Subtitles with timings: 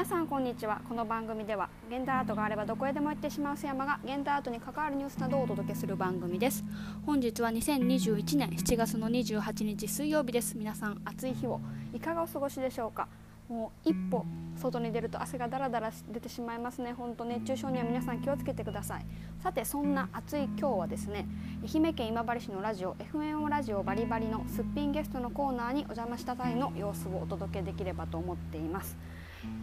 [0.00, 0.80] 皆さんこんにちは。
[0.88, 6.64] この番組では現代アートがあればどこへでも行ってしまう須山が現代アートに関わるニュースなどをお届けする番組です。
[7.04, 10.56] 本日は2021年7月の28日水曜日です。
[10.56, 11.60] 皆さん暑い日を
[11.92, 13.08] いかがお過ごしでしょうか？
[13.50, 14.24] もう一歩
[14.56, 16.94] 外に出ると汗がだらだら出てしまいますね。
[16.94, 19.04] 本当熱中症には皆さん気をつけてください。
[19.42, 21.28] さてそんな暑い今日はですね
[21.62, 28.96] 愛媛県今治市のラジオ FM ラジオバリバリのすっぴんゲストのコーナーにお邪魔した際の様子をお届けできればと思っています。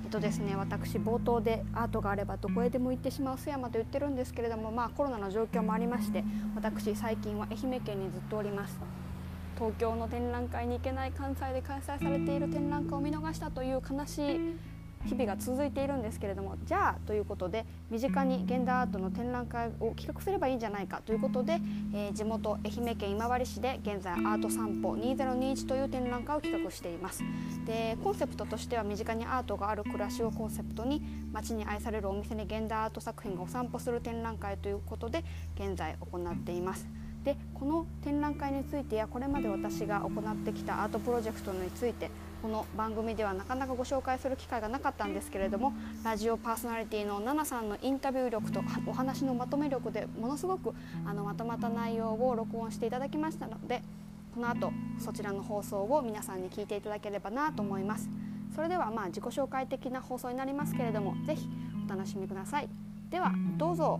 [0.07, 6.23] えっとですね、私冒頭でアートがあればどこへでも行ってしまう須山と言ってるんですけれども、まあ、コロナの状況もありまして
[6.55, 8.79] 私最近は愛媛県にずっとおります。
[9.57, 14.55] 東京の展覧会に行けない関西で開催されている展覧会を見逃したという悲しい
[15.05, 21.59] 日々が続いているんですけれどもじゃあということで身近に現代アートの展覧会を企画すればいいんじゃないかということで、
[21.93, 27.23] えー、地元愛媛県今治市で現在アート散歩2021という展覧会を企画しています。
[27.65, 31.01] でコンセプトとしては身近にアートがある暮らしをコンセプトに
[31.31, 35.23] 街に愛されるお店に現代アート作品がお散歩する展覧会ということで
[35.55, 36.87] 現在行っています。
[37.23, 42.09] でこの展覧会についてやこれまで私が行ってきたアートプロジェクトについて
[42.41, 50.73] この番組ではなかなかご紹介する機会がなかったんですけれどもラジオパーソナリティの奈々さんのインタビュー力とお話のまとめ力でものすごく
[51.05, 53.81] あのまとまった内容を録音していただきましたので
[54.35, 58.09] この後そちらの放送を皆さんに聞いていただければなと思います。
[58.55, 61.47] それではまあ自己紹介的な放送になりますけれどもぜひ
[61.85, 62.69] お楽しみください。
[63.09, 63.99] ではどうぞ。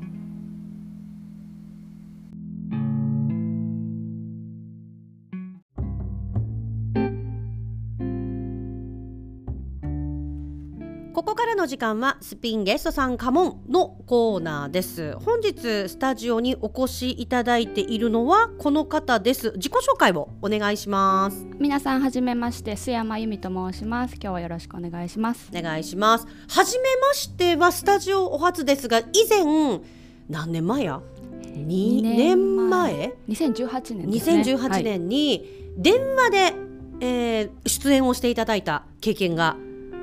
[11.58, 15.18] の時間はスピンゲストさんカモンのコーナーです。
[15.18, 19.54] 本日スタジオにお越しいただいているのはこの方です。
[19.56, 21.48] 自己紹介をお願いします。
[21.58, 24.14] 皆さんはじめまして須山由美と申します。
[24.14, 25.50] 今日はよろしくお願いします。
[25.52, 26.28] お願いします。
[26.48, 29.82] はじめましてはスタジオお初ですが以前
[30.30, 31.02] 何年前や
[31.56, 34.44] ？2年前？2018年ですね。
[34.44, 36.38] 2018年に電話で、
[37.00, 39.58] えー出演をしていただいた経験が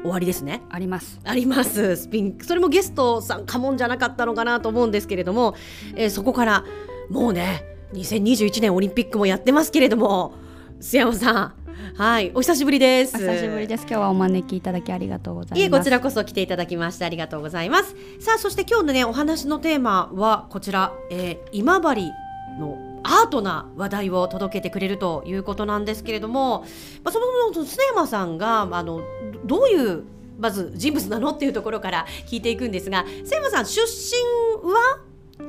[0.05, 0.61] 終わりですね。
[0.71, 1.19] あります。
[1.25, 1.97] あります。
[1.97, 5.55] スピンそれもゲストさんかもんじゃなかったのかなと思うんですけれども、
[5.97, 6.65] えーそこから
[7.09, 10.35] もうね2021年オリンピックもやってますけれども
[10.81, 11.55] 須山さん
[11.97, 13.17] はいお久しぶりです。
[13.17, 13.83] お久しぶりです。
[13.89, 15.61] 今日はお招きいただきありがとうございます。
[15.61, 17.95] いえこちらこそ来ていただきましてありがとうございます。
[18.21, 22.11] さあそして今日のねお話のテーマはこちら、えー今治
[22.59, 26.61] のアートな話題を届けてくれるということなんですけれども、
[27.05, 29.03] まあ、そもそも須山さんがあの
[29.45, 30.05] どどういう
[30.39, 35.01] まず人物なのっていうところから聞いていくんですが須山さん出身は？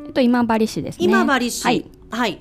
[0.05, 1.05] えっと今治市ですね。
[1.05, 1.85] 今治市、はい。
[2.11, 2.39] はい、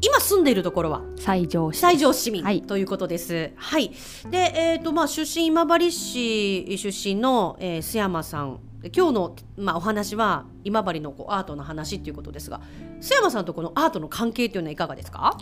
[0.00, 1.02] 今住んでいるところは？
[1.16, 2.62] 西条市西条市民、はい。
[2.62, 3.52] ということです。
[3.56, 3.92] はい。
[4.30, 8.58] で、えっ、とまあ出身今治市出身の、えー、須山さん。
[8.94, 12.60] 今日のまあお話は今治のこうアートの話っていうことですが、
[13.00, 15.38] 須山さんとこのアートの関係っていうのはいかがですか？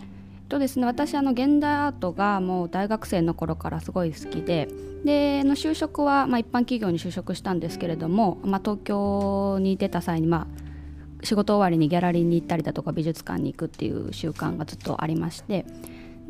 [0.49, 4.67] とですね私あの現代アートがもう大学生の頃からすごい好きで
[5.05, 15.65] での就職はまあ一般企業に就職したんですけれども、まあ、東京に出た際にまあ仕事終わりにギャラリーに行ったりだとか美術館に行くっていう習慣がずっとありまして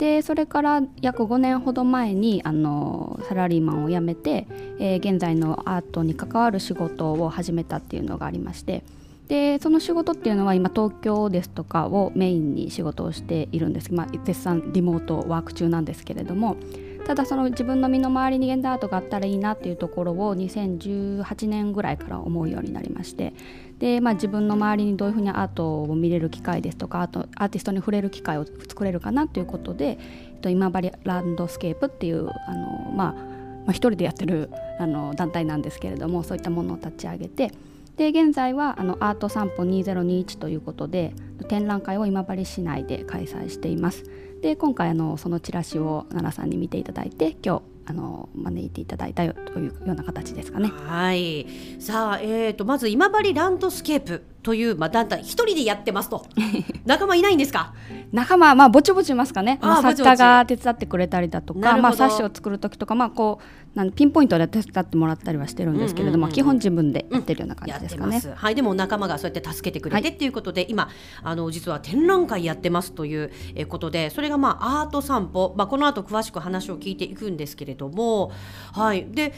[0.01, 4.47] でそれから約5年ほど前にあのサラリーマンを辞めて、
[4.79, 8.83] えー現在のアートに関わる仕事を始めたっていうのがありまして
[9.27, 16.57] でその仕事っていうのは今東京ですとかをメインに仕事をしているんです、まあ、絶賛リモートワーク中なんですけれども
[17.05, 23.33] ただその自分の身の回りに現代アートがあったらいいなっていうところを2018年ぐらいから思うようになりまして
[23.81, 29.97] で、まあ、自分の周りにどういうふうにアートを見れる機会ですとかアートアーティストに触れる機会を作れるかなということで、
[30.29, 37.51] えっと、今治ランドスケープっていうあの、まあ、まあ一人でやってるあの団体なんですけれどもそういったものを立ち上げて
[37.97, 41.13] で現在はあのアート散歩2021ということで
[41.47, 44.03] 展覧会を今治市内で開催しています。
[44.41, 50.69] で今回あのそのチラシを奈々さんに見ていただいて今日あの招いていただいたよというような形ですかね。
[50.69, 51.47] はい。
[51.79, 56.25] さあ、えっ、とまず今治ランドスケープというまあ団体一人でやってますと
[56.85, 57.73] 仲間いないんですか？
[58.11, 63.39] 仲間はまあぼちぼちいますかね、まあ、作家が手伝ってくれたりだとか、まあ、冊子を作る時とか、まあ、こ
[63.73, 68.17] うなんピンポイントで手伝ってもらったりはしてるんですけれども、うんうんうんうん基本自分でやってるような感やじですかね。
[68.17, 68.39] ってます。
[68.41, 70.89] はい、でも仲間がそうやって助けてくれてっていうことで、今
[71.23, 78.31] あの実は展覧会やってますというえーことで、それがまあアート散歩、まあこの後詳しく話を聞いていくんですけれども、
[78.73, 79.07] はい。
[79.11, 79.33] で、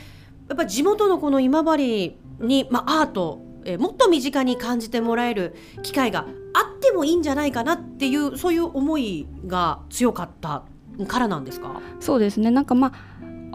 [0.50, 10.64] やっぱり地元のこの今治にまあアートえーもっと身近に感じてもらえる機会があってもいいんじゃないかなっていうそういう思いが強かった
[11.08, 11.82] からなんですか？
[12.00, 12.94] そうですねなんかまあ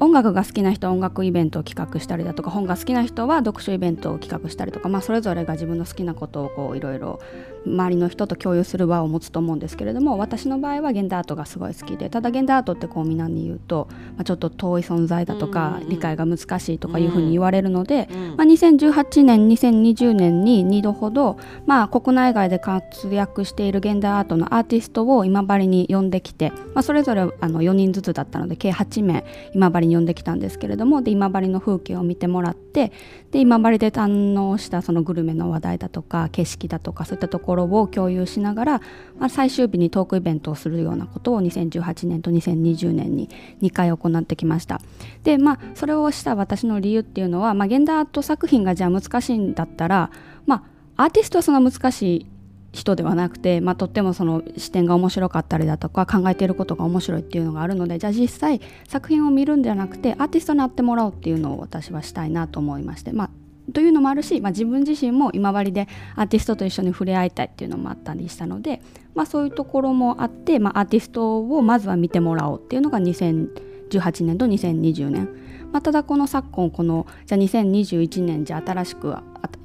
[0.01, 7.19] 音楽が好きな人は音楽イベントを企画したりだとか本が好きな人は読書イベントを企画したりとか、まあ、それぞれが自分の好きなことをこういろいろ
[7.67, 32.93] 周りの人と共有する場を持つと思うんですけれども私の場合は現代アートがすごい好きでただ現代アートってこうみんなに言うと、まあ、ちょっと遠い存在だとか、理解が難しいとかいうふうに言われるので、まあ、2018年2020年に2度ほど、まあ、国内外で活躍している現代アートのアーティストを今治に呼んできて、まあ、それぞれあの4人ずつだったので計8名今治に呼んできたんですけれどもで今治の風景を見てもらって
[33.31, 38.81] で今治で堪能したそのグルメの話題だとか景色だとかそういったところを共有しながら、
[39.19, 43.29] まあ、最終日にトークイベントをするようなことを2018年と2020年に
[43.61, 44.81] 2回行ってきました。
[45.25, 50.11] でまあそれをした私の理由っていうのは、まあ、現代アート作品がじゃあ難しいんだったら
[50.47, 50.65] ま
[50.97, 52.27] あアーティストはそんな難しい
[52.73, 63.31] 人ではなくて、まあ、とってもその視点が面白かったりだとか考えていることが面白いっていうのがあるのでじゃあ実際作品を見るんではなくてアーティストになってもらおうっていうのを私はしたいなと思いまして、まあ、
[63.73, 68.83] というのもあるし、まあ、自分自身も今治でアーティストと一緒に触れ合いたいっていうのもあったりしたので、
[69.15, 75.48] まあ、そういうところもあって、まあ、アーティストをまずは見てもらおうっていうのが2018年と2020年。
[75.73, 79.17] まあ、ただこの昨今このじゃあ2021年じゃ新しく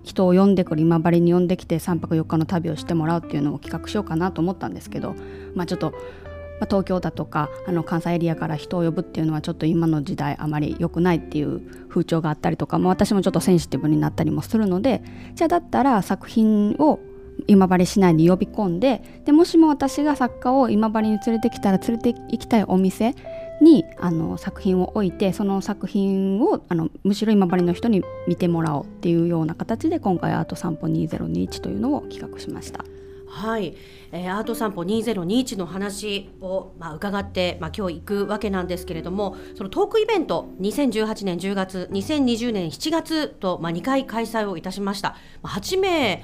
[0.03, 5.15] 人を呼んでくる今治に呼んできて3泊4日の旅をしてもらうっていうのを企画しようかなと思ったんですけど、
[5.55, 5.93] まあ、ちょっと、
[6.59, 15.01] ま、東京だとかあの関西エリアから人を呼ぶっていうのはちょっと今の時代あまり良くないっていう風潮があったりとか、まあ、私もちょっとセンシティブになったりもするので
[15.35, 16.99] じゃあだったら作品を
[17.47, 23.15] 今治市内に呼び込んででもしも私が作家を今治に連れてきたら連れて行きたいお店
[23.63, 32.83] にあの作品を置いてその作品をあのむしろ今治の人に見てもらおうっていうような形で今回アート散歩2021というのを企画しました。
[33.33, 33.75] はい、
[34.11, 45.15] えー、アート散歩2021の話を、まあ、伺って、まあ、今日行くわけなんですけれどもそのトークイベント2018年10月2020年7月と、まあ、2回開催をいたしました。
[45.41, 46.23] まあ、8名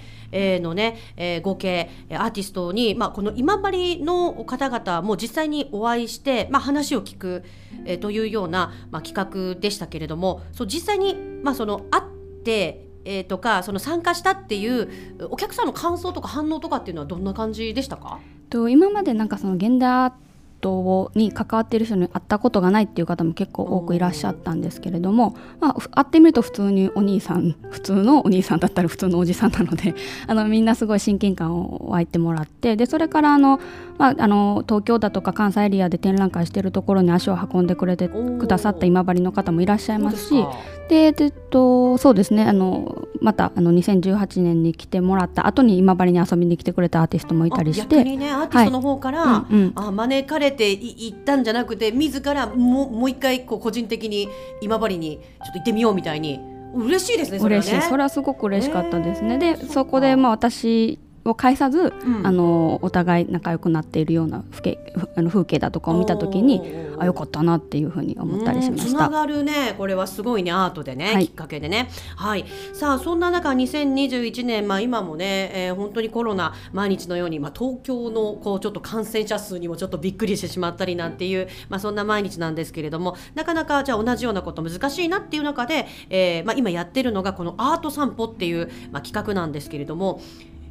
[0.59, 7.43] のね、えー、合計アーティストに、まあ、この今治の方々も実際にお会いして、まあ、話を聞く、
[7.85, 12.03] えー、というような、まあ、企画でしたけれどもそう実際に、まあ、その会っ
[12.43, 14.89] てえー、とかその参加したっていう
[15.29, 18.19] お客さんの感想とか反応とかっていうのはどんな感じでしたか？
[18.49, 20.11] と今までなんかその現代アー
[20.59, 29.95] トに関わっている人に会ったことがないっていう方も結構多くいらっしゃったんですけれども、まあ、会ってみると普通にお兄さん 普通のお兄さんだったら普通のおじさんなので
[30.27, 33.59] あのみんなすごい親近感を湧いてもらってでそれからあの、
[33.97, 40.45] まあ、あの東京だとか関西エリアで展覧会しているところに足を運んでくれてくださった今治の方もいらっしゃいますし
[40.89, 49.53] でえっとそうですねあのまたあの2018年に来てもらった後に今治に遊びに来てくれたアーティストもいたりして逆にねアーティストの方から、はい。
[49.53, 54.29] うんうん、あ招かれて行ったんじゃなくて自らももう一回こう個人的に
[54.61, 56.39] 今治にちょっと行ってみようみたいに。
[56.71, 57.89] 嬉しいですねそれは、ね、嬉しい。
[57.89, 66.61] それはすごく嬉しかったですね、でそこでまあ私を介さず、うん、あのお互い仲良くなっているような風景あの風景だとかを見た時に
[66.97, 68.89] あよかったなっていうふうに思ったりしました。
[68.89, 71.89] つながるねこれはすごいねアートでね、はい、きっかけでね。
[72.15, 90.21] はいさあそんな中2021年まあ今もね、えー、本当にコロナ毎日のようにまあ東京のこうちょっと感染者数にもちょっとびっくりしてしまったりなんていうまあそんな毎日なんですけれどもなかなかじゃあ同じようなこと難しいなっていう中で、えー、まあ今やってるのがこのアート散歩っていうまあ企画なんですけれども。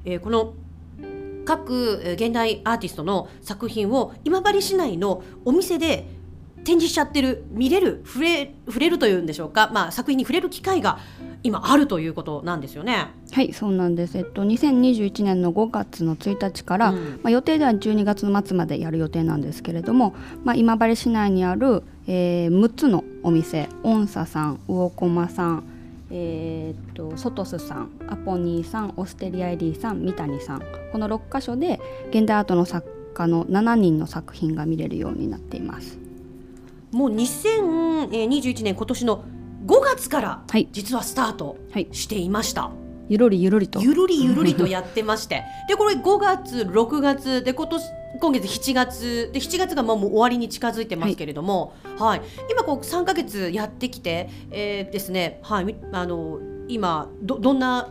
[0.04, 0.54] えー、この
[1.44, 6.06] 各現代アーティストの作品を今治市内のお店で
[6.68, 10.98] 展示しちゃってる見れる触れ触れるというんでしょうか、まあ、作品に触れる機会が
[11.42, 13.06] 今あるということなんですよね。
[13.30, 20.14] はいそうなんです、えっと、2021年の5月の1日から、うん、まあ、予定では12月の末までやる予定なんですけれども、
[20.44, 23.70] まあ、今治市内にある、えー、6つのお店。
[23.82, 25.64] 音佐さん魚駒さん
[26.10, 35.98] えー、っとソトスさんアポニーさんオステリアエリーさん三谷さんこの6箇所で現代アートの作家の7人の作品が見れるようになっています。
[36.92, 39.24] もう2021年今年の
[39.66, 41.58] 5月から実はスタート
[41.92, 42.70] していました、はい。
[42.70, 42.78] はい。
[43.10, 43.80] ゆるりゆるりと。
[43.80, 45.44] ゆるりゆるりとやってまして。
[45.68, 47.84] でこれ5月6月で今年
[48.20, 49.30] 今月7月。
[49.32, 56.38] で7月がもう終わりに近づいてますけれども、はい、はい、今こう3か月やってきて、えー、ですね、はい、あの
[56.68, 57.88] 今どどんな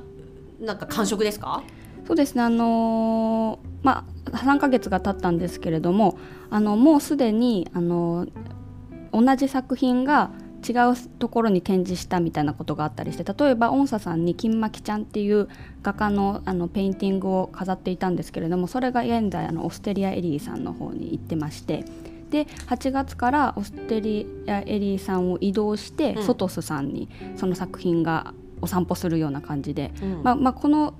[0.59, 1.63] なんか感触ですか？
[2.07, 2.41] そうですね。
[2.41, 6.17] あのー、まあ3か月が経ったんですけれども
[6.49, 8.25] あのもうすでにあの
[9.13, 10.31] 同じ作品が
[10.67, 15.47] 違うところに展示したみたいなことがあったりして例えばソトスさんに金巻ちゃんっていう
[15.83, 21.85] 画家のあのペインティングを飾っていたんですけれどもそれが現在あのオステリアエリーさんの方に行ってまして
[22.29, 30.95] で8月からオステリアエリーさんを移動して、うん、ソトスさんにその作品がお散歩するような感じで、うん、まあ、まあ、この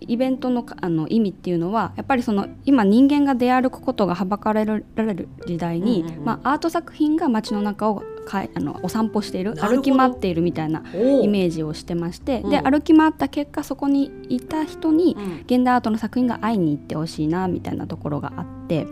[0.00, 18.86] イベントのあの意味っていうのはやっぱりその今人間が出歩くことがはばかられる時代に、まあ、アート作品が街の中をかあのお散歩している歩き回っているみたいなイメージをしてまして、で歩き回った結果そこにいた人に現代アートの作品が会いに行ってほしいなみたいなところがあって。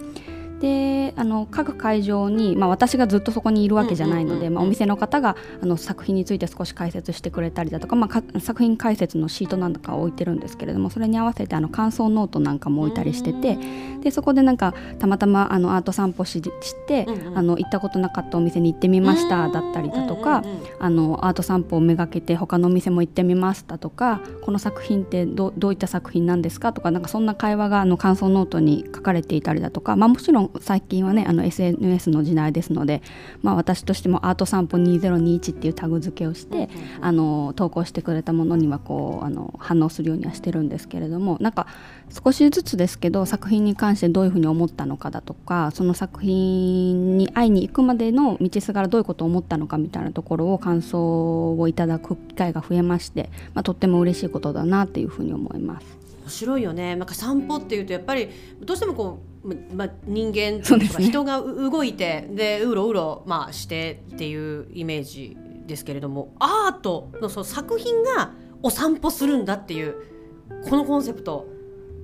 [0.60, 13.58] であの各会場に、まあ、私がずっとそこにいるわけじゃないので、まあ、お店の方があの作品について少し解説してくれたりだとか,、まあ、作品解説のシートなんかを置いてるんですけれどもそれに合わせてあの感想ノートなんかも置いたりしてて
[14.02, 20.42] でそこでなんかたまたまあのアート散歩しして、あの行ったことなかったお店に行ってみましただったりだとか、
[20.78, 33.02] あのアート散歩をめがけて他のお店も行ってみましたとかこの作品ってどどういった作品なんですかとかなんかそんな会話があの感想ノートに書かれていたりだとか、まあ、もちろん最近はねあの SNS の時代ですので、
[33.42, 36.68] まあ、私としてもアート散歩2021っていうタグ付けをして、
[37.00, 41.66] あの投稿してくれたものにはこうあの反応するようにはしてるんですけれどもなんか
[42.24, 55.99] 少しずつですけど作品に関してどういうふうに思ったのかだとかその作品に会いに行くまでの道すがらどういうことを思ったのかみたいなところを感想をいただく機会が増えまして、まあ、とっても嬉しいことだなっていうふうに思います。
[56.22, 58.28] 面白いよねなんか散歩っていうとやっぱり
[58.60, 65.36] どうしてもこう、まあ、人間とか人が動いてでうろうろ、まあ、してっていうイメージ
[65.66, 69.94] ですけれどもアートのその作品がお散歩するんだっていう
[70.68, 71.46] このコンセプト、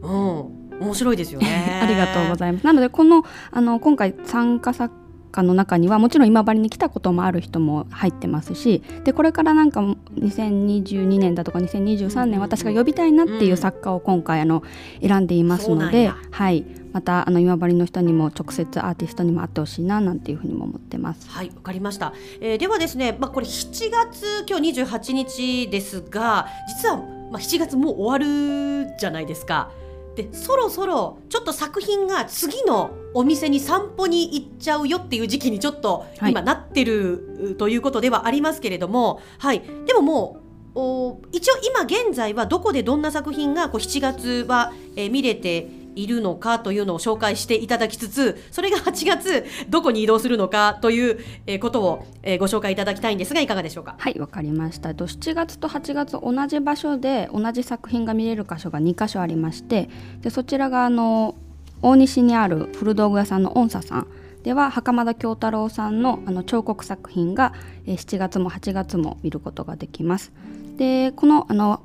[0.03, 1.81] うん、面白いですよね。
[1.83, 2.65] ありがとうございます。
[2.65, 4.95] なのでこのあの今回参加作
[5.37, 14.63] 家の中にはもちろん今治に来たこともある人も入ってますしでこれからなんか2022年だとか2023年私が呼びたいなっていう作家を今回あの
[15.01, 21.29] 選んでいますので、はい、またあの今治の人にも直接アーティストにも会ってほしいななんていうふうにも思ってます。
[21.29, 27.07] はいわかりました、えー、ではですね、まあ、これ7月今日28日ですが実は、まあ、
[27.39, 29.71] 7月もう終わるじゃないですか。
[30.17, 40.41] でそろそろちょっと作品が次のお店に散歩に行っちゃうよっていう時期にちょっと今なってるということではありますけれども、はい、でもも
[40.75, 52.07] うお一応今現在はどこでどんな作品がこう7月は、えー、見れているのかというのを紹介していただきつつそれが8月どこに移動するのかということを
[52.39, 53.97] ご紹介いただきたいんですがいかがでしょうか？
[53.99, 54.91] はいわかりました。
[54.91, 59.89] 7月と8月同じ場所で同じ作品が見れる箇所が2箇所ありまして
[60.21, 61.35] でそちらがあの
[61.83, 64.07] 大西にある古道具屋さんの音佐さん。
[64.43, 67.53] では袴田京太郎さんのあの彫刻作品が
[67.87, 70.31] 7月も8月も見ることができます。
[70.77, 71.83] でこのあの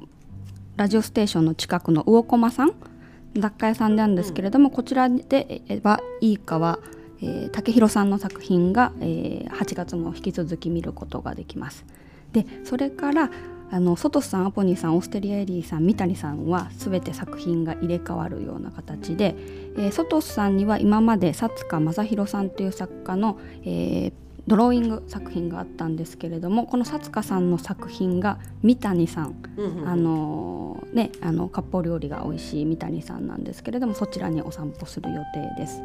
[0.78, 2.74] ラジオステーションの近くの魚駒さん
[3.36, 6.80] 雑貨屋さんなんですけれども、うん、こちらではいいかは、
[7.22, 11.86] えー、竹弘さんの作品が、えー、8月も引き続き見ることができます。
[12.34, 13.30] でそれから
[13.74, 19.36] あのソトスさんアポニーさんオーステリアエリーさん三谷さんは全て作品が入れ替わるような形で、
[19.78, 24.14] えー、ソトスさんには今まで薩塚正弘さんという作家の、えー、
[24.48, 35.82] ドローイング作品があったんですけれどもこの薩塚さんの作品が三谷さん、うんうん、あのねあの割烹料理が美味しい三谷さんなんですけれどもそちらにお散歩する予定です。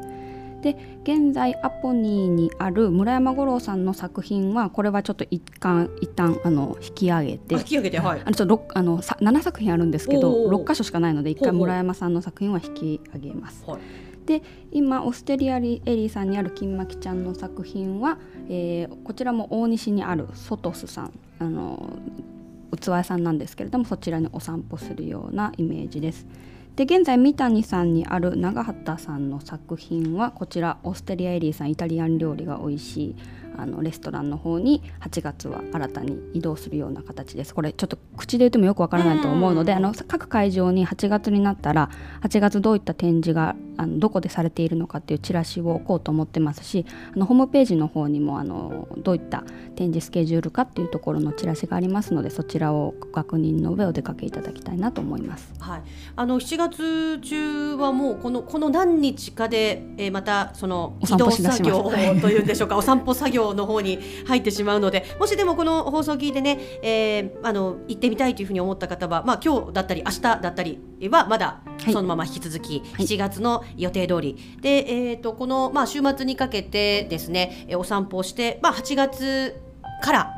[0.62, 8.22] で現在アポニーにある村山五郎さんの作品はこれはちょっと一貫一旦あの引き上げて引き上げてはい。
[8.25, 13.64] あのちょっとあの7作品あるんですけど6箇所しかないので一回村山さんの作品は引き上げます。
[13.66, 14.42] はいで
[14.73, 18.18] 今オステリアリエリーさんにある金巻ちゃんの作品は、
[18.49, 21.90] えー、こちらも大西にあるソトスさんあの
[22.76, 26.26] 器屋さんなんですけれどもそちらにお散歩するようなイメージです。
[26.75, 33.16] で現在三谷さんにある長畑さんの作品はこちらオステリアエリーさんイタリアン料理が美味しい
[33.58, 37.54] あのレストランの方に8月は新たに移動するような形です。
[37.54, 41.90] これちょっと口で言ってもよくわからないと思うのであの各会場に8月になったら
[42.22, 49.44] 8月どういった展示があのどこでされているのかっていうチラシを置こうと思ってますしあのホームページの方にもあのどういった
[49.76, 55.52] 展示スケジュールかっていうところのチラシがありますのでそちらをご確認の上お出かけいただきたいなと思います。
[55.58, 55.82] はい、
[56.16, 62.76] あの7月中はもうこのこの何日かで、えー、またその移動作業というんでしょうか。
[62.76, 70.78] お散歩作業の方に入ってしまうのでもしでもこの放送を聞いてね、えー、あの行ってみたいというふうに思った方は、まあ、今日だったり明日だったり
[71.10, 74.36] はまだそのまま引き続き、はい、7月の予定通り。
[74.60, 79.60] で、えーと、この、まあ、週末にかけてですねお散歩をして、まあ、8月
[80.02, 80.34] から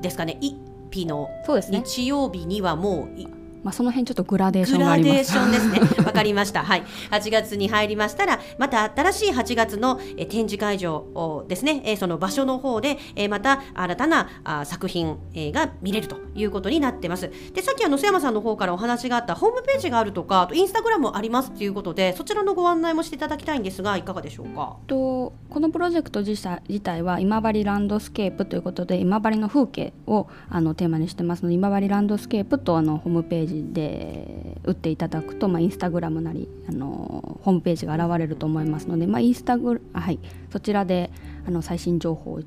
[0.00, 0.56] ですかね一
[0.92, 1.28] 日の
[1.70, 5.80] 日曜日にはもうまあ、その辺ちょっとグラデーショングラがありますデーションですね。
[6.04, 6.62] わかりました。
[6.62, 6.82] はい。
[7.10, 17.30] 8月に入りましたら、また新しい8月のえー展示会場をですね、えーその場所の方で、えーまた新たなあ作品、えーが見れるということになってます。
[17.54, 24.76] で、さっきあの須山さんの方からお話があったホームページがあるとか、あとインスタグラムもありますということで、そちらのご案内もしていただきたいんですが、いかがでしょうか？
[24.86, 40.18] とこのプロジェクト自体自体は今治ランドスケープということで今治の風景をあのテーマにしてますので今治ランドスケープとあのホームページで打っていただくと、まあ、インスタグラムなりあのホームページが現れると思いますので、まあ、インスタグはい
[40.50, 41.10] そちらで
[41.46, 42.40] あの最新情報を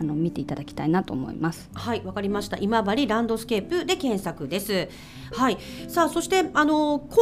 [0.00, 1.70] あの見ていただきたいなと思います。
[1.74, 2.56] はい、わかりました。
[2.58, 4.88] 今治ランドスケープで検索です。
[5.32, 7.18] はい、さあ、そして、あの今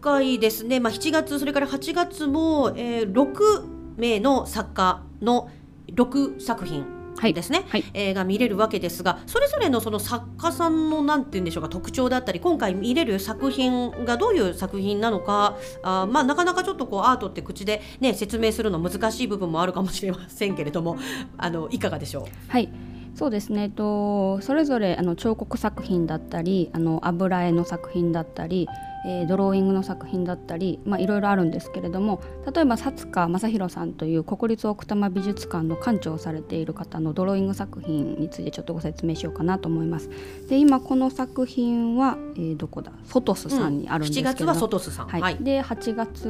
[0.00, 3.64] 回ですね、まあ、7月、それから8月も、えー、6
[3.96, 5.50] 名の作家の
[5.88, 6.93] 6作品。
[7.16, 7.34] はい。
[7.34, 7.84] ですね、はい。
[7.94, 20.96] えーが見れるわけですがそれぞれのその作家さんのなんて言うんでしょうか特徴だったり今回見れる作品がどういう作品なのかあーまあなかなかちょっとこうアートって口でね説明するの難しい部分もあるかもしれませんけれども
[21.38, 22.24] あのいかがでしょう？
[22.48, 22.70] はい。
[23.14, 23.62] そうですね。
[23.62, 28.68] えっとそれぞれあの彫刻作品だったりあの油絵の作品だったり、
[29.06, 40.08] えードローイングの作品だったり、まあ、いろいろあるんですけれども例えば薩塚正弘さんという国立奥多摩美術館の館長をされている方のドローイング作品についてちょっとご説明しようかなと思います。
[40.48, 42.92] で今この作品は、えーどこだ？
[43.04, 45.36] ソトスさんにあるんですけ7れども、月はソトスさん、はい。
[45.38, 46.28] で8月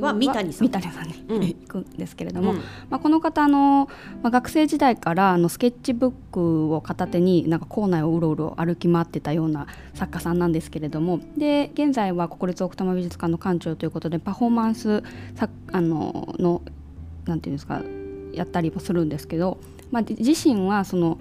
[0.00, 0.68] は三谷さん。
[0.68, 1.40] 三谷さんに、うん。
[1.40, 2.58] 行くんですけれども、うん。
[2.88, 3.88] まあ、この方あの、
[4.22, 15.02] まあ、学生時代からあのスケッチブックを片手になんか校内をうろうろ歩き回ってたような作家さんなんですけれどもで現在は国立奥多摩美術館の館長ということでパフォーマンス
[15.34, 16.62] さあのの
[17.26, 17.82] なんていうんですか
[18.32, 19.58] やったりもするんですけど、
[19.90, 21.18] まあ、自身はその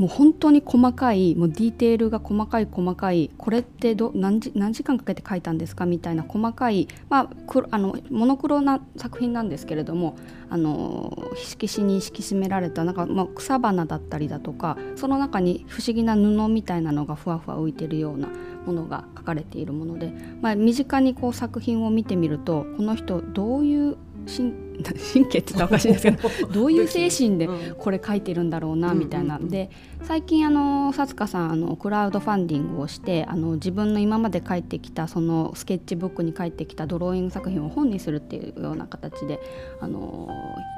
[0.00, 7.30] もう本当に細かいもうディテールが細かい細かいこれってど何時何時間かけて描いたんですかみたいな細かい、まあ、
[7.70, 10.16] あのモノクロな作品なんですけれども
[10.48, 18.28] あの色紙に敷き詰められたなんか、まあ、草花だったりだとかその中に不思議な布みたいなのがふわふわ浮いてるような
[18.64, 27.74] ものが描かれているもので、まあ、身近にこう作品を見てみるとこの人どういう神神経って言ったらおかしいんですけど どういう精神でうん。
[27.76, 29.70] これ書いてるんだろうなうんみたいな、うんうんで
[30.02, 39.40] 最近あのさつかさんあのクラウドファンディングをしてあの自分の今まで書いてきたそのスケッチブックに書いてきたドローイング作品を本にするっていうような形で
[39.80, 40.28] あの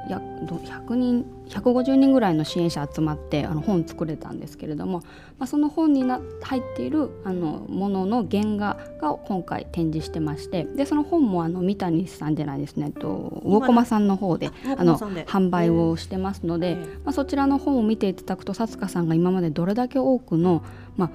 [0.09, 4.99] やど100人150人ぐらいの支援者集まってあの本作れたんですけれども、
[5.37, 16.75] まあ、その本にな入っているあのものの原画が今回展示してましてでその本もあの三谷さんじゃないですねと魚駒さんの方でああの販売をしてますので、ええ。
[17.03, 20.63] まあ、そちらの本を見ていただくとさつかさんが今までどれだけ多くの、
[20.97, 21.11] まあ、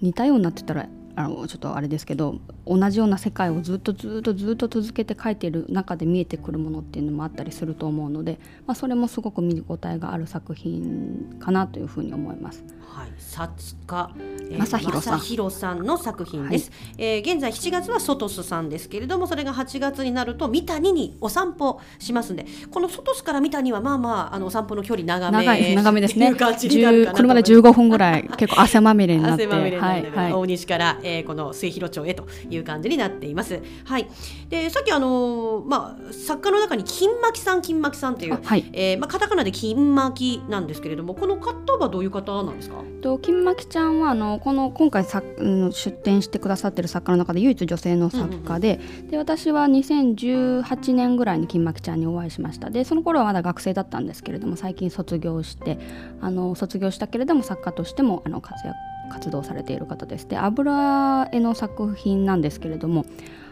[0.00, 12.64] 似たようなってたらあのちょっとあれですけど同じような世界をずっとずっとずっと続けて書いている中で見えてくるものっていうのもあったりすると思うので、まあ、それもすごく見応えがある作品かなというふうに思います。
[12.88, 15.84] はい、さつか、えー正弘さん。
[15.84, 26.26] の作品です、えー現在7月はソトスさんですけれどもそれが8月になると三谷にお散歩しますんでこのソトスから三谷はまあまああのお散歩の距離長め長い長めですね。
[26.32, 30.32] っていう感じになるかな10車で15分ぐらい結構汗まみれになって汗まはいはい。
[30.32, 33.60] 大西から、えーこの末広町へという感じになっています。
[33.84, 34.08] はい。
[34.48, 38.64] でさっきあのーまあ作家の中に金巻さん金巻さんっていうあはい。
[38.72, 42.77] えーまあカタカナで金巻なんですけれどもこの方はどういう方なんですか？
[43.02, 52.70] と金巻ちゃんはあのこの今回さ、うん、出展してくださってる作家の中で唯一女性の作家で,、で私は2018年ぐらいに金巻ちゃんにお会いしました。
[52.70, 55.78] でその頃はまだ学生だったんですけれども最近卒業して
[56.20, 58.76] あの卒業したけれども作家としてもあの活躍
[59.08, 60.28] 活動されている方です。
[60.28, 63.04] で油絵の作品なんですけれども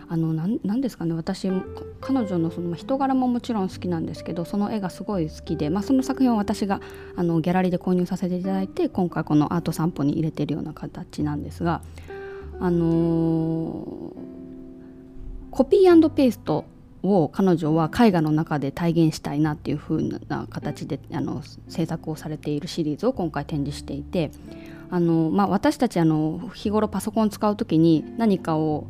[0.09, 1.51] あのなんなんですかね私
[2.01, 6.81] 彼女のその人柄ももちろん好きなんですけどその絵がすごい好きで、まあ、その作品を私が
[7.17, 11.83] あのギャラリーで購入させていただいて今回このアート散歩に入れてるような形なんですが
[12.61, 14.37] あのー
[15.57, 16.67] コピーペースト
[17.03, 24.31] を彼女は絵画の中で体現したいなっていう風な形であの制作をされているシリーズを今回展示していて
[24.91, 28.87] あの、まあ、私たちあの日頃パソコン使う時に何かを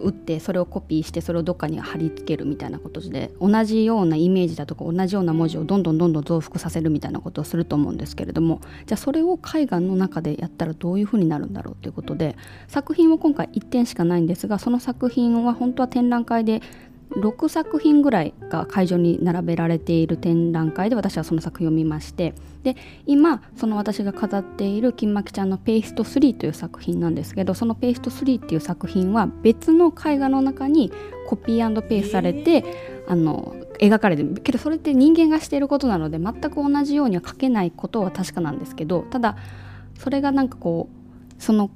[0.00, 12.36] 打ってそれをコピーしてそれをどっかに貼り付けるみたいなことで同じようなイメージだとか同じような文字をどんどんどんどん増幅させるみたいなことをすると思うんですけれどもじゃあそれを絵画の中でやったらどういうふうになるんだろうということで
[12.68, 16.62] 作品は今回1点しかないんですがその作品は本当は展覧会で
[17.10, 30.92] 6作品ぐらいが会場に並べられている展覧会で私はその作品を見ましてで今その私が飾っている金巻ちゃんの「ペースト3」という作品なんですけどその「ペースト3」っていう作品は別の絵画の中に
[31.26, 32.64] コピーペースされて、
[33.06, 39.36] あの描かれてるけどそれって人間がしていることなので全く同じようには描けないことは確かなんですけどただ
[39.98, 41.70] それがなんかこうその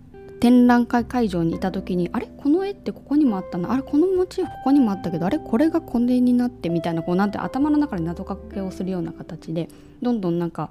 [0.45, 2.27] 展覧会会場にいた時にあれ？
[2.27, 3.73] この絵ってここにもあったな。
[3.73, 3.83] あれ？
[3.83, 5.39] このモチーフここにもあったけどあれ？
[5.39, 9.71] これがこれになってみたいなこうなんて頭の中で謎かけをするような形で
[10.03, 10.69] どんどんなんか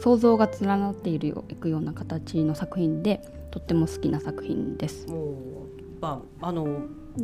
[0.00, 5.06] 想像が連なっているよいくような形の作品でとっても好きな作品です。
[6.00, 6.80] まあ、あの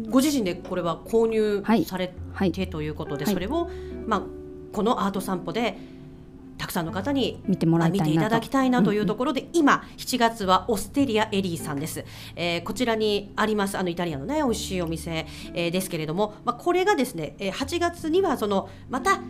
[0.08, 3.68] ご自身でこれは購入されて、はい、ということで、それを、
[4.06, 4.22] まあ、
[4.72, 5.76] このアート散歩で
[6.59, 12.05] たくさんの方に見てもらい見ていただきたいなというところで、うんうん、今7月はオステリアエリーさんです、
[12.37, 19.21] えー、こちらにありますあのイタリアのね美味しいお店、えー、ですけれども、まあ、これがですね8月にはそのまた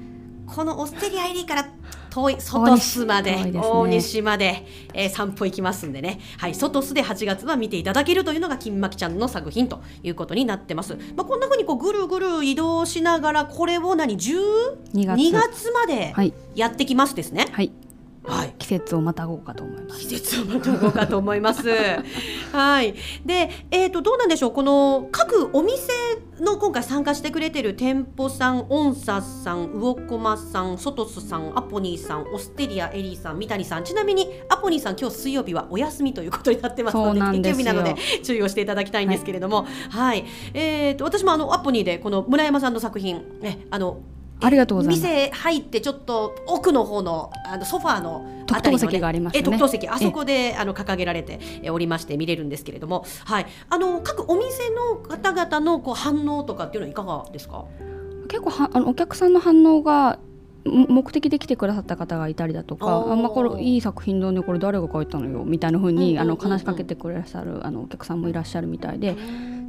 [0.46, 1.68] このオステリアエリーから
[2.18, 10.96] 遠い外巣まで大西まで、えー、散歩行きますんでね、はい、外巣で8月は見ていただけるというのが金巻ちゃんの作品ということになってます。
[11.16, 16.14] まあ、こんなふうにこうぐるぐる移動しながらこれを何12月月まで
[16.54, 17.46] やってきますですね。
[17.52, 17.70] はい
[18.28, 20.00] はい、季節をまたごうかと思います。
[20.00, 21.66] 季節をまたごうかと思います。
[22.52, 22.94] はい。
[23.24, 24.52] で、えっ、ー、とどうなんでしょう。
[24.52, 25.90] この各お店
[26.42, 33.84] の今回参加してくれてる店舗さん、オンサさん、ウオコマさん、ソトスさん、アポニーさん、オステリアエリーさん、三谷さん。
[33.84, 40.08] ちなみにアポニーさん今日水曜日はお休みということになってますので、定休日なので注意をしていただきたいんですけれども、はい。
[40.08, 40.24] はい、
[40.54, 44.00] えっ、ー、と私もあのアポニーでこの村山さんの作品ね、あの
[44.40, 45.02] ありがとうございます。
[45.02, 49.88] 店入ってちょっと奥の方のあのソファーの特等席があります、ね、特等席。
[49.88, 57.64] あそこであの掲げられておりまして見れるんですけれども、はい、あの各お店の方々のこう反応とかっていうのはいかがですか？
[58.28, 60.18] 結構はあのお客さんの反応が
[60.64, 69.16] 目的で来てくださった方がいたりだとかあ、まあ、これいい作品だねこれ誰が描いたのよみたいなふうに、あの話しかけてくださるあのお客さんもいらっしゃるみたいで。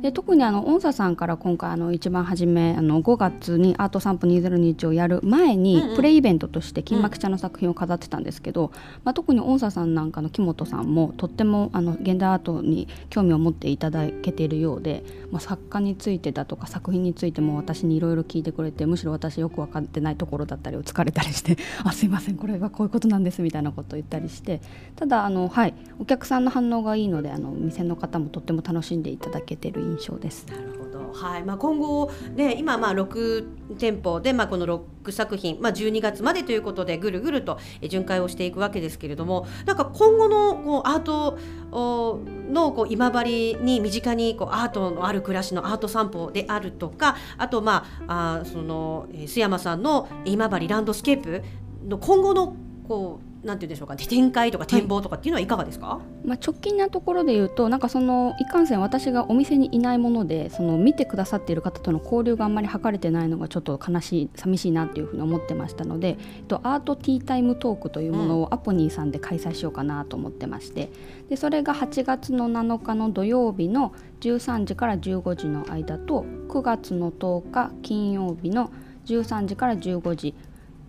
[0.01, 8.71] で特にあの音叉さんから今回あの一番初めあの5月にアート散歩2021をやる前にプレイイベントとして金幕茶の作品を飾ってたんですけど、うん、
[9.03, 24.61] まあ、特に音叉さんなんかの木本さんもとってもあの現代アートに興味を持っていただけているようで、まあ、作家についてだとか作品についても私にいろいろ聞いてくれてむしろ私よく分かってないところだったりを疲れたりして「あすいませんこれはこういうことなんです」みたいなことを言ったりして
[24.95, 30.45] ただあの、はい、お客さんの反応がいいのであの店の方もとっても楽しんでいただけてる印象です。
[30.47, 41.37] なるほどはいまあ、今後、ね、今まあ6店舗で、まあ、この6作品、まあ、12月までということでぐるぐると巡回をしていくわけですけれどもなんか今後のこうアート
[41.71, 51.43] のこう今治に身近にこうアートのある暮らしのアート散歩であるとかあと、まあ、あその須山さんの今治ランドスケープ
[51.87, 52.55] の今後の
[52.87, 53.95] こうなんて言うんでしょうか？
[53.95, 70.91] 展開とか展望とかっていうのはいかがですか、はい、まあ、直近なところで言うとなんかそのいかんせん私がお店にいないものでその見てくださっている方との交流があんまり図れてないのがちょっと悲しい寂しいなっていうふうに思ってましたので、えっと、アートティータイムトークというものをアポニーさんで開催しようかなと思ってまして、
[71.29, 78.71] でそれが8月の7日の土曜日の13時から15時の間と9月の10日金曜日の
[79.05, 80.35] 13時から15時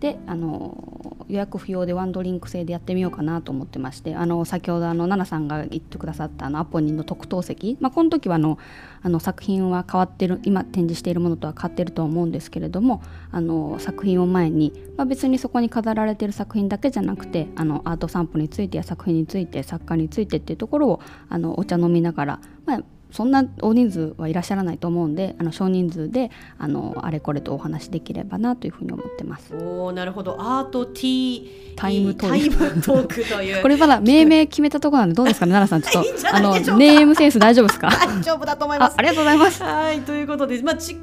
[0.01, 8.57] であの予約不要でワンドリンク制でやってみようかなと思ってましてあの先ほどあの奈々さんが言ってくださったあのアポニーの特等席、まあ、この時はあの
[9.03, 29.53] あの作品は変わってる今展示しているものとは変わってると思うんですけれどもあの作品を前に、まあ、別にそこに飾られてる作品だけじゃなくてあのアート散歩についてや作品について作家についてっていうところをあのお茶飲みながら、まあ、そんな大人数はいらっしゃらないと思うんであの少人数であのあれこれとお話できればなというふうに思ってます。
[29.55, 30.35] おなるほど。
[30.39, 33.29] アートティータイムトーク。
[33.29, 33.61] という。
[33.63, 35.51] これまだ命名決めたところなんでどうですかね？
[35.53, 37.89] 奈々さんちょっと あのネームセンス大丈夫ですか？
[37.89, 38.95] 大丈夫だと思います。
[38.97, 39.63] ありがとうございます。
[39.63, 40.97] はいということでまあ近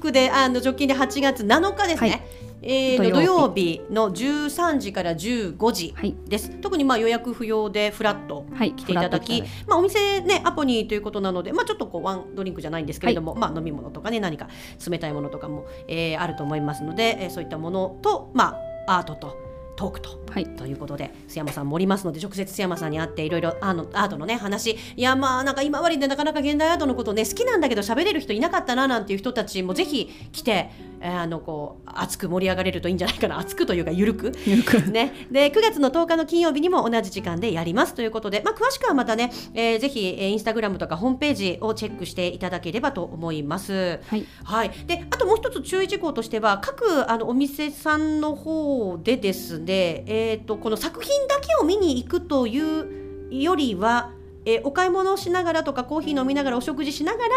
[0.00, 2.20] くであの直近で8月7日ですね、はい
[2.62, 3.82] えー、土曜日。
[3.90, 5.94] の13時から15時
[6.26, 14.48] です、はい、特にまあ予約不要でフラット来ていただき、はい、まあ、お店ねアポニーということなので、まあ、ちょっとこうワンドリンクじゃないんですけれども、はい、まあ、飲み物とかね何か
[14.88, 19.36] 冷たいものとかも、えー、あると思いますので、えー、そういったものと、まあ、アートと
[19.74, 20.22] トークと。
[20.30, 20.46] はい。
[20.46, 24.76] ということで須山さんもおりますので直接須山さんに会っていろいろあのアートのね話。
[24.96, 33.38] いやまあなんか今治でなかなか現代アートのことね好きなんだけど喋れる人いなかったななんていう人たちもぜひ来て、えーあのこう熱く盛り上がれるといいんじゃないかな。
[33.38, 34.32] 熱くというかゆるく。
[34.46, 34.80] ゆるく。
[34.90, 44.00] ね、で9月の10日の金曜日にも同じ時間でやりますということで、まあ、詳しくはまたね、えーぜひ、えーインスタグラムとかホームページをチェックしていただければと思います。
[44.06, 44.26] はい。
[44.44, 54.10] はい、であともう一つ注意事項としては各あのお店さんの方でですね、えー、とこの作品だけを見に行くというよりは、
[54.44, 57.28] えーお買い物をしながらとかコーヒー飲みながらお食事しながら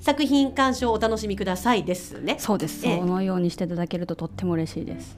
[0.00, 2.36] 作品鑑賞をお楽しみくださいですね。
[2.38, 2.86] そうです。
[2.86, 2.98] ええ。
[2.98, 5.16] そのようにしていただけるととっても嬉しいです。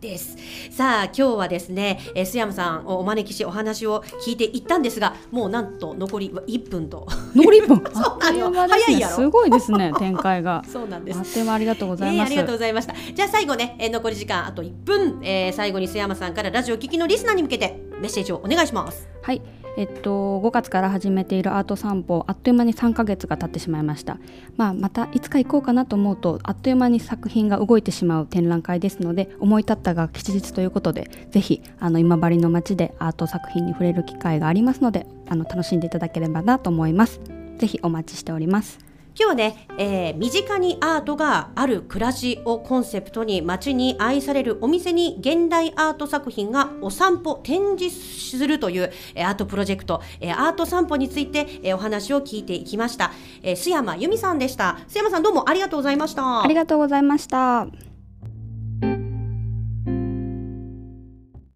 [0.00, 0.36] です。
[0.70, 7.06] さあ今日はですね、えー、須山さんをお招きしお話を聞いていったんですがもうなんと残り1分と。
[7.34, 7.92] 残り1分？
[7.92, 9.16] そ うあっという間です早いやろ。
[9.18, 10.64] ねすごいですね展開が。
[10.68, 11.18] そうなんです。
[11.18, 12.94] あっという間ありがとうございます、えーありがとうございました。
[13.14, 19.06] じゃあ最後ね、えー残り時間あと1分、えー最後に須山さんからラジオ聞きのリスナーに向けてメッセージをお願いします。
[19.22, 19.42] はい、
[19.80, 24.18] えっと5月から始めているアート散歩あっという間に3ヶ月が経ってしまいました。
[24.58, 37.18] まあまたいつか行こうかなと思うとあっという間に作品が動いてしまう展覧会ですので思い立ったが吉日ということでぜひあの今治の街でアート作品に触れる機会がありますのであの楽しんでいただければなと思います。
[37.56, 38.89] ぜひお待ちしております。
[39.14, 54.78] 今日はね、えー身近にアートがある暮らしをコンセプトに街に愛されるお店に現代アート作品がお散歩展示するという、えーアートプロジェクト、えーアート散歩について、えーお話を聞いていきました、えー須山由美さんでした。
[54.88, 56.42] 須山さんどうもありがとうございました。
[56.42, 57.89] ありがとうございました。